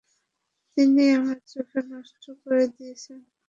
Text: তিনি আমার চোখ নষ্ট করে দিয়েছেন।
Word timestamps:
তিনি 0.77 1.03
আমার 1.17 1.37
চোখ 1.51 1.69
নষ্ট 1.91 2.23
করে 2.41 2.65
দিয়েছেন। 2.75 3.19